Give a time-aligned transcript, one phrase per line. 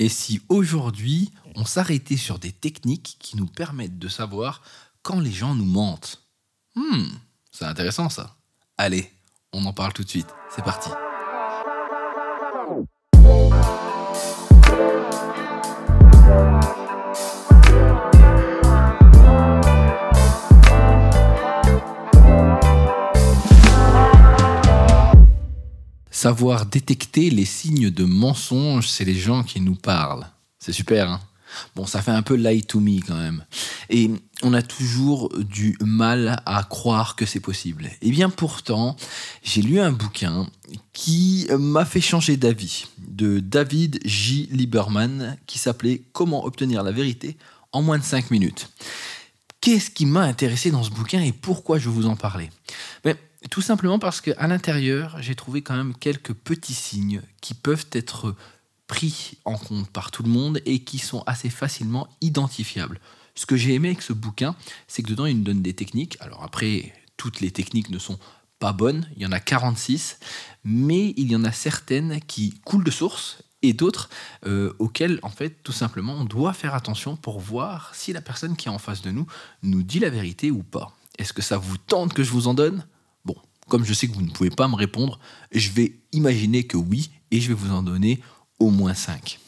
[0.00, 4.62] Et si aujourd'hui, on s'arrêtait sur des techniques qui nous permettent de savoir
[5.02, 6.22] quand les gens nous mentent?
[6.74, 7.04] Hmm,
[7.52, 8.34] c'est intéressant ça.
[8.78, 9.12] Allez,
[9.52, 10.28] on en parle tout de suite.
[10.48, 10.88] C'est parti.
[26.20, 30.26] Savoir détecter les signes de mensonge, c'est les gens qui nous parlent.
[30.58, 31.20] C'est super, hein
[31.74, 33.42] Bon, ça fait un peu lie to me quand même.
[33.88, 34.10] Et
[34.42, 37.86] on a toujours du mal à croire que c'est possible.
[37.86, 38.96] Et eh bien pourtant,
[39.42, 40.46] j'ai lu un bouquin
[40.92, 44.46] qui m'a fait changer d'avis, de David J.
[44.52, 47.38] Lieberman, qui s'appelait Comment obtenir la vérité
[47.72, 48.68] en moins de 5 minutes.
[49.62, 52.50] Qu'est-ce qui m'a intéressé dans ce bouquin et pourquoi je vous en parlais
[53.04, 53.16] ben,
[53.48, 58.34] tout simplement parce qu'à l'intérieur, j'ai trouvé quand même quelques petits signes qui peuvent être
[58.86, 63.00] pris en compte par tout le monde et qui sont assez facilement identifiables.
[63.34, 64.54] Ce que j'ai aimé avec ce bouquin,
[64.88, 66.18] c'est que dedans, il nous donne des techniques.
[66.20, 68.18] Alors après, toutes les techniques ne sont
[68.58, 70.18] pas bonnes, il y en a 46,
[70.64, 74.10] mais il y en a certaines qui coulent de source et d'autres
[74.46, 78.56] euh, auxquelles, en fait, tout simplement, on doit faire attention pour voir si la personne
[78.56, 79.26] qui est en face de nous
[79.62, 80.96] nous dit la vérité ou pas.
[81.18, 82.84] Est-ce que ça vous tente que je vous en donne?
[83.70, 85.18] Comme je sais que vous ne pouvez pas me répondre,
[85.52, 88.20] je vais imaginer que oui, et je vais vous en donner
[88.58, 89.38] au moins 5.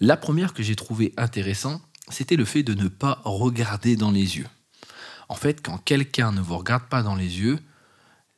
[0.00, 4.38] La première que j'ai trouvée intéressante, c'était le fait de ne pas regarder dans les
[4.38, 4.46] yeux.
[5.28, 7.58] En fait, quand quelqu'un ne vous regarde pas dans les yeux,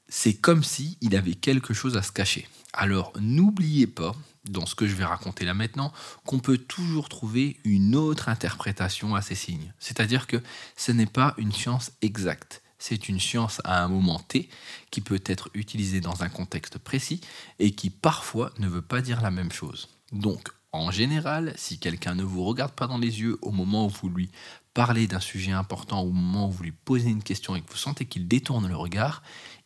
[0.09, 2.49] c'est comme si avait quelque chose à se cacher.
[2.73, 4.17] Alors n'oubliez pas,
[4.49, 5.93] dans ce que je vais raconter là maintenant,
[6.25, 9.73] qu'on peut toujours trouver une autre interprétation à ces signes.
[9.79, 10.43] C'est-à-dire que
[10.77, 14.49] ce n'est pas une science exacte c'est une science à un moment T
[14.91, 17.21] qui peut être utilisée dans un contexte précis
[17.61, 19.89] et qui parfois ne veut pas dire la même chose.
[20.11, 23.91] Donc, en général, si quelqu'un ne vous regarde pas dans les yeux au moment où
[23.91, 24.31] vous lui
[24.73, 27.77] parlez d'un sujet important, au moment où vous lui posez une question et que vous
[27.77, 29.23] sentez qu'il détourne le regard,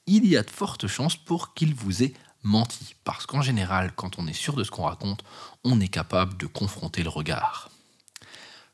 [0.07, 2.97] il y a de fortes chances pour qu'il vous ait menti.
[3.05, 5.25] Parce qu'en général, quand on est sûr de ce qu'on raconte,
[5.63, 7.71] on est capable de confronter le regard.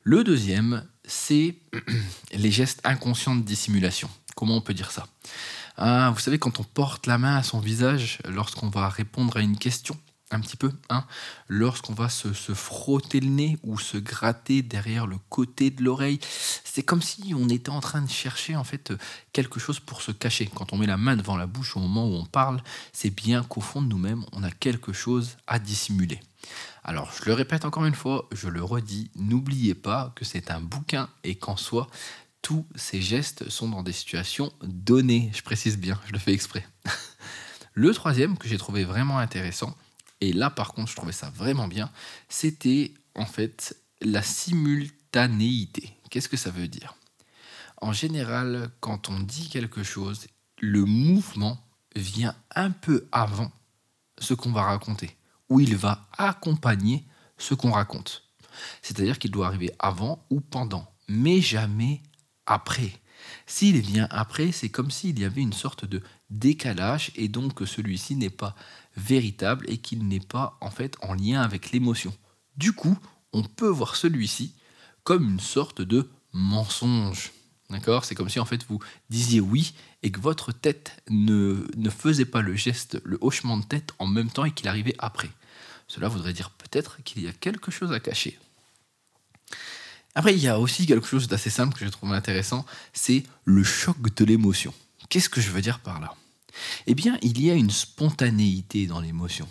[0.03, 1.57] Le deuxième, c'est
[2.33, 4.09] les gestes inconscients de dissimulation.
[4.41, 5.06] Comment on peut dire ça
[5.77, 9.43] ah, Vous savez, quand on porte la main à son visage lorsqu'on va répondre à
[9.43, 9.95] une question,
[10.31, 11.05] un petit peu, hein,
[11.49, 16.21] lorsqu'on va se, frotter le nez ou se gratter derrière le côté de l'oreille,
[16.65, 18.95] c'est comme si on était en train de chercher en fait
[19.34, 20.47] quelque chose pour se cacher.
[20.47, 22.62] Quand on met la main devant la bouche au moment où on parle,
[22.95, 26.19] c'est bien qu'au fond de nous-mêmes, on a quelque chose à dissimuler.
[26.83, 30.62] Alors, je le répète encore une fois, je le redis, n'oubliez pas que c'est un
[30.62, 31.89] bouquin et qu'en soi,
[32.43, 35.31] tous ces gestes sont dans des situations données.
[35.34, 36.67] Je précise bien, je le fais exprès.
[37.75, 39.77] le troisième que j'ai trouvé vraiment intéressant,
[40.21, 41.91] et là par contre je trouvais ça vraiment bien,
[42.28, 45.95] c'était en fait la simultanéité.
[46.11, 46.97] Qu'est-ce que ça veut dire?
[47.81, 50.27] En général, quand on dit quelque chose,
[50.61, 51.59] le mouvement
[51.97, 53.51] vient un peu avant
[54.19, 55.17] ce qu'on va raconter,
[55.49, 57.05] ou il va accompagner
[57.39, 58.25] ce qu'on raconte.
[58.83, 62.03] C'est-à-dire qu'il doit arriver avant ou pendant, mais jamais
[62.50, 62.93] après.
[63.47, 67.65] S'il vient après, c'est comme s'il y avait une sorte de décalage et donc que
[67.65, 68.55] celui-ci n'est pas
[68.97, 72.15] véritable et qu'il n'est pas en fait en lien avec l'émotion.
[72.56, 72.99] Du coup,
[73.33, 74.55] on peut voir celui-ci
[75.05, 77.33] comme une sorte de mensonge.
[77.71, 78.05] D'accord?
[78.05, 82.25] C'est comme si en fait vous disiez oui et que votre tête ne, ne faisait
[82.25, 85.31] pas le geste, le hochement de tête en même temps et qu'il arrivait après.
[85.87, 88.39] Cela voudrait dire peut-être qu'il y a quelque chose à cacher.
[90.15, 93.62] Après, il y a aussi quelque chose d'assez simple que je trouve intéressant, c'est le
[93.62, 94.75] choc de l'émotion.
[95.09, 96.15] Qu'est-ce que je veux dire par là?
[96.87, 99.48] Eh bien, il y a une spontanéité dans l'émotion.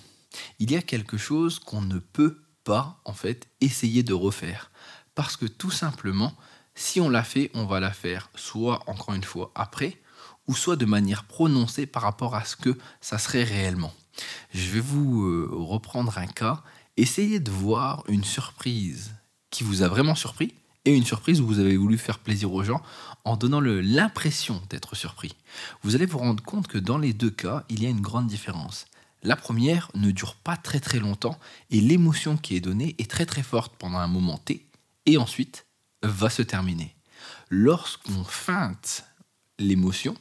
[0.60, 4.72] Il y a quelque chose qu'on ne peut pas, en fait, essayer de refaire.
[5.16, 6.36] Parce que tout simplement,
[6.76, 10.02] si on l'a fait, on va la faire soit, encore une fois, après,
[10.48, 13.94] ou soit de manière prononcée par rapport à ce que ça serait réellement.
[14.54, 16.64] Je vais vous euh, reprendre un cas.
[16.98, 19.14] Essayez de voir une surprise
[19.50, 20.54] qui vous a vraiment surpris
[20.86, 22.82] et une surprise où vous avez voulu faire plaisir aux gens
[23.26, 25.36] en donnant l'impression d'être surpris.
[25.84, 28.28] Vous allez vous rendre compte que dans les deux cas, il y a une grande
[28.28, 28.86] différence.
[29.22, 31.38] La première ne dure pas très très longtemps
[31.72, 34.66] et l'émotion qui est donnée est très très forte pendant un moment T
[35.06, 35.66] et ensuite
[36.02, 36.96] va se terminer.
[37.50, 39.04] Lorsqu'on feinte
[39.58, 40.16] l'émotion,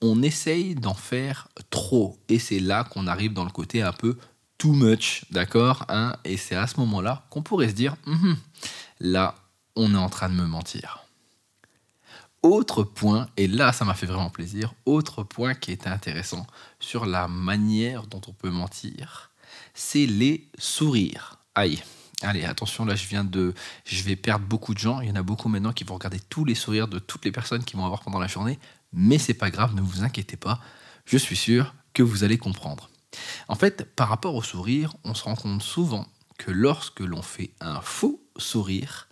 [0.00, 4.16] on essaye d'en faire trop et c'est là qu'on arrive dans le côté un peu
[4.62, 8.36] too much, d'accord hein Et c'est à ce moment-là qu'on pourrait se dire, hum,
[9.00, 9.34] là,
[9.74, 11.04] on est en train de me mentir.
[12.44, 16.46] Autre point, et là ça m'a fait vraiment plaisir, autre point qui est intéressant
[16.78, 19.32] sur la manière dont on peut mentir,
[19.74, 21.38] c'est les sourires.
[21.56, 21.82] Aïe,
[22.24, 23.52] Allez, attention, là, je viens de.
[23.84, 25.00] Je vais perdre beaucoup de gens.
[25.00, 27.32] Il y en a beaucoup maintenant qui vont regarder tous les sourires de toutes les
[27.32, 28.60] personnes qui vont avoir pendant la journée.
[28.92, 30.60] Mais c'est pas grave, ne vous inquiétez pas.
[31.04, 32.91] Je suis sûr que vous allez comprendre.
[33.48, 36.06] En fait, par rapport au sourire, on se rend compte souvent
[36.38, 39.08] que lorsque l'on fait un faux sourire,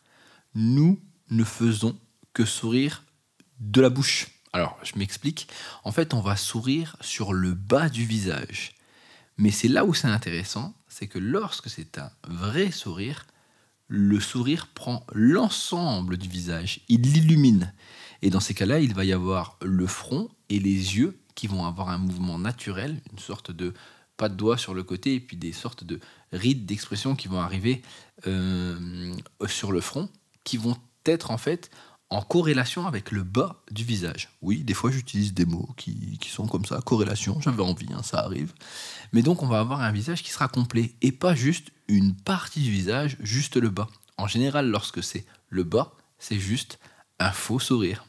[0.55, 1.01] nous
[1.31, 1.99] ne faisons
[2.33, 3.05] que sourire
[3.59, 4.29] de la bouche.
[4.53, 5.49] Alors, je m'explique.
[5.85, 8.75] En fait, on va sourire sur le bas du visage.
[9.37, 13.27] Mais c'est là où c'est intéressant, c'est que lorsque c'est un vrai sourire,
[13.87, 17.73] le sourire prend l'ensemble du visage, il l'illumine.
[18.23, 21.65] Et dans ces cas-là, il va y avoir le front et les yeux qui vont
[21.65, 23.73] avoir un mouvement naturel, une sorte de
[24.17, 25.99] pas de doigts sur le côté et puis des sortes de
[26.33, 27.81] rides d'expression qui vont arriver
[28.27, 29.15] euh,
[29.47, 30.11] sur le front,
[30.45, 30.77] qui vont
[31.07, 31.71] être en fait
[32.11, 34.29] en corrélation avec le bas du visage.
[34.43, 38.19] Oui, des fois j'utilise des mots qui, sont comme ça, corrélation, j'avais envie, hein, ça
[38.19, 38.53] arrive.
[39.13, 42.61] Mais donc on va avoir un visage qui sera complet et pas juste une partie
[42.61, 43.89] du visage, juste le bas.
[44.19, 46.79] En général, lorsque c'est le bas, c'est juste
[47.21, 48.05] un faux sourire.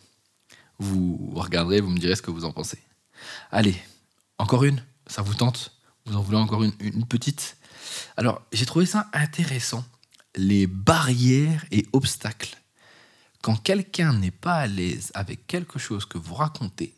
[0.82, 2.80] Vous regarderez, vous me direz ce que vous en pensez.
[3.52, 3.76] Allez,
[4.38, 5.72] encore une Ça vous tente
[6.06, 7.58] Vous en voulez encore une, une petite
[8.18, 9.86] Alors, j'ai trouvé ça intéressant.
[10.36, 12.58] Les barrières et obstacles
[13.42, 16.94] quand quelqu'un n'est pas à l'aise avec quelque chose que vous racontez,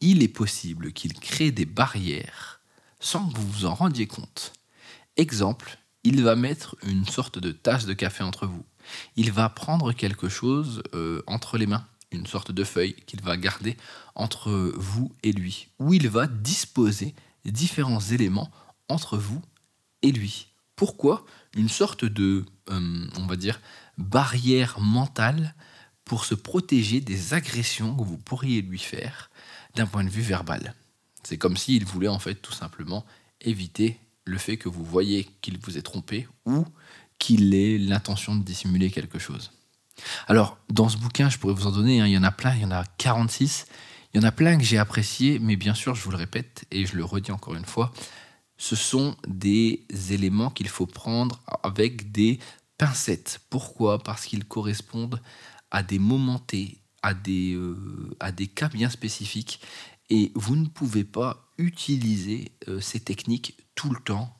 [0.00, 2.60] il est possible qu'il crée des barrières
[3.00, 4.52] sans que vous vous en rendiez compte.
[5.16, 8.64] Exemple, il va mettre une sorte de tasse de café entre vous.
[9.16, 13.36] Il va prendre quelque chose euh, entre les mains, une sorte de feuille qu'il va
[13.36, 13.76] garder
[14.14, 17.14] entre vous et lui, ou il va disposer
[17.44, 18.50] différents éléments
[18.88, 19.42] entre vous
[20.02, 20.48] et lui.
[20.76, 21.24] Pourquoi
[21.54, 23.60] Une sorte de, euh, on va dire,
[23.98, 25.54] barrière mentale
[26.04, 29.30] pour se protéger des agressions que vous pourriez lui faire
[29.74, 30.74] d'un point de vue verbal?
[31.22, 33.04] C'est comme s'il voulait en fait tout simplement
[33.40, 36.64] éviter le fait que vous voyez qu'il vous ait trompé ou
[37.18, 39.52] qu'il ait l'intention de dissimuler quelque chose.
[40.28, 42.54] Alors, dans ce bouquin, je pourrais vous en donner, hein, il y en a plein,
[42.54, 43.66] il y en a 46,
[44.12, 46.64] il y en a plein que j'ai appréciés, mais bien sûr, je vous le répète
[46.70, 47.92] et je le redis encore une fois,
[48.56, 52.38] ce sont des éléments qu'il faut prendre avec des
[52.78, 53.40] pincettes.
[53.50, 53.98] Pourquoi?
[53.98, 55.20] Parce qu'ils correspondent
[55.70, 59.60] à des moments T, à des, euh, à des cas bien spécifiques.
[60.10, 64.36] Et vous ne pouvez pas utiliser euh, ces techniques tout le temps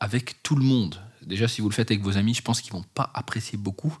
[0.00, 1.00] avec tout le monde.
[1.26, 3.96] Déjà, si vous le faites avec vos amis, je pense qu'ils vont pas apprécier beaucoup.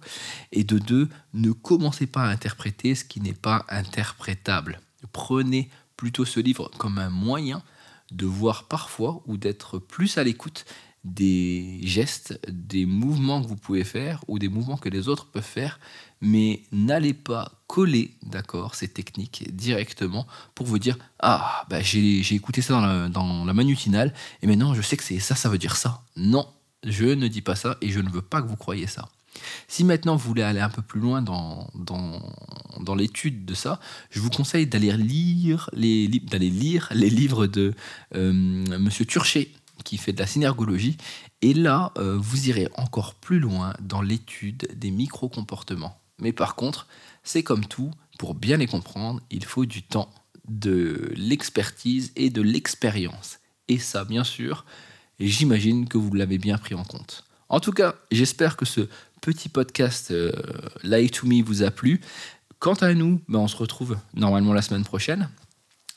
[0.52, 4.80] Et de deux, ne commencez pas à interpréter ce qui n'est pas interprétable.
[5.12, 7.62] Prenez plutôt ce livre comme un moyen
[8.10, 10.64] de voir parfois ou d'être plus à l'écoute
[11.04, 15.42] des gestes, des mouvements que vous pouvez faire ou des mouvements que les autres peuvent
[15.42, 15.80] faire,
[16.20, 22.62] mais n'allez pas coller d'accord ces techniques directement pour vous dire ah bah j'ai écouté
[22.62, 25.58] ça dans la, dans la manutinale et maintenant je sais que c'est ça ça veut
[25.58, 26.04] dire ça.
[26.16, 26.46] Non,
[26.84, 29.08] je ne dis pas ça et je ne veux pas que vous croyiez ça.
[29.66, 32.20] Si maintenant vous voulez aller un peu plus loin dans, dans,
[32.80, 33.80] dans l'étude de ça,
[34.10, 37.74] je vous conseille d'aller lire les, d'aller lire les livres de
[38.14, 39.50] euh, Monsieur Turchet
[39.84, 40.96] qui fait de la synergologie.
[41.40, 45.98] Et là, euh, vous irez encore plus loin dans l'étude des micro-comportements.
[46.18, 46.86] Mais par contre,
[47.24, 50.10] c'est comme tout, pour bien les comprendre, il faut du temps,
[50.48, 53.38] de l'expertise et de l'expérience.
[53.68, 54.64] Et ça, bien sûr,
[55.20, 57.24] j'imagine que vous l'avez bien pris en compte.
[57.48, 58.88] En tout cas, j'espère que ce
[59.20, 60.32] petit podcast euh,
[61.12, 62.00] to Me vous a plu.
[62.58, 65.28] Quant à nous, ben, on se retrouve normalement la semaine prochaine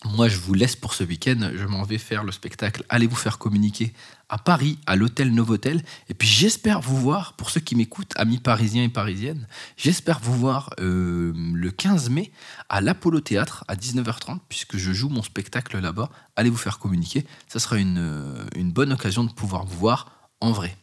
[0.05, 1.51] moi, je vous laisse pour ce week-end.
[1.55, 3.93] Je m'en vais faire le spectacle Allez vous faire communiquer
[4.29, 5.83] à Paris, à l'hôtel Novotel.
[6.09, 9.47] Et puis, j'espère vous voir, pour ceux qui m'écoutent, amis parisiens et parisiennes,
[9.77, 12.31] j'espère vous voir euh, le 15 mai
[12.69, 16.09] à l'Apollo Théâtre à 19h30, puisque je joue mon spectacle là-bas.
[16.35, 17.25] Allez vous faire communiquer.
[17.47, 20.77] Ça sera une, euh, une bonne occasion de pouvoir vous voir en vrai.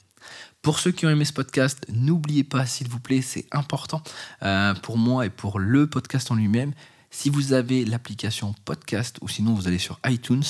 [0.62, 4.00] Pour ceux qui ont aimé ce podcast, n'oubliez pas, s'il vous plaît, c'est important
[4.44, 6.72] euh, pour moi et pour le podcast en lui-même,
[7.12, 10.42] si vous avez l'application podcast ou sinon vous allez sur iTunes,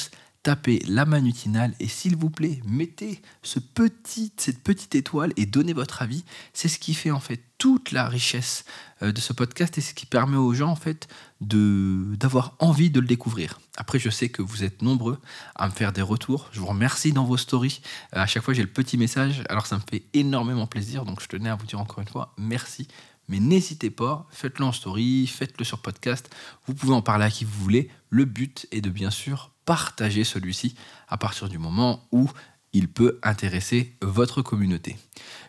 [0.45, 6.25] tapez la manutinale et s'il vous plaît, mettez cette petite étoile et donnez votre avis.
[6.52, 8.64] C'est ce qui fait en fait toute la richesse
[9.02, 11.09] euh, de ce podcast et ce qui permet aux gens en fait
[11.40, 13.61] d'avoir envie de le découvrir.
[13.76, 15.19] Après, je sais que vous êtes nombreux
[15.57, 16.49] à me faire des retours.
[16.52, 17.81] Je vous remercie dans vos stories.
[18.14, 19.42] Euh, à chaque fois, j'ai le petit message.
[19.49, 21.04] Alors, ça me fait énormément plaisir.
[21.04, 22.87] Donc, je tenais à vous dire encore une fois merci
[23.32, 26.28] mais n'hésitez pas, faites-le en story, faites-le sur podcast.
[26.66, 27.88] Vous pouvez en parler à qui vous voulez.
[28.10, 30.74] Le but est de bien sûr partager celui-ci
[31.08, 32.28] à partir du moment où
[32.74, 34.98] il peut intéresser votre communauté.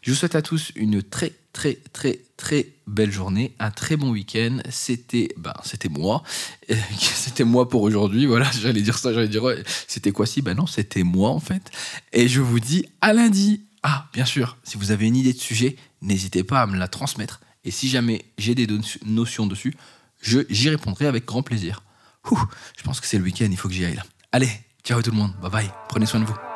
[0.01, 4.11] Je vous souhaite à tous une très très très très belle journée, un très bon
[4.11, 4.59] week-end.
[4.69, 6.23] C'était ben c'était moi,
[6.97, 8.27] c'était moi pour aujourd'hui.
[8.27, 9.43] Voilà, j'allais dire ça, j'allais dire
[9.89, 10.41] c'était quoi si?
[10.41, 11.69] Ben non, c'était moi en fait.
[12.13, 13.65] Et je vous dis à lundi.
[13.85, 16.87] Ah, bien sûr, si vous avez une idée de sujet, n'hésitez pas à me la
[16.87, 17.41] transmettre.
[17.65, 18.67] Et si jamais j'ai des
[19.05, 19.75] notions dessus,
[20.22, 21.84] j'y répondrai avec grand plaisir.
[22.29, 24.01] je pense que c'est le week-end, il faut que j'y aille.
[24.32, 24.50] Allez,
[24.84, 26.52] ciao tout le monde, bye bye, prenez soin de vous.